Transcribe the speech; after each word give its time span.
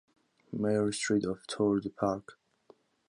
Mare 0.51 0.91
Street 0.91 1.25
of 1.25 1.45
Tour-du-Parc. 1.45 2.31